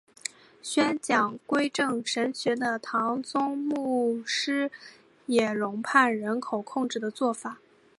[0.63, 4.71] 宣讲归正神学的唐崇荣牧师
[5.27, 7.59] 也批判人口控制的做法。